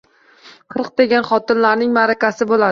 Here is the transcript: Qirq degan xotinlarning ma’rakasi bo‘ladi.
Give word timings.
Qirq 0.77 0.89
degan 1.03 1.29
xotinlarning 1.29 1.95
ma’rakasi 2.01 2.53
bo‘ladi. 2.57 2.69